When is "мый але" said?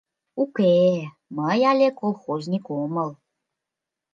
1.37-1.87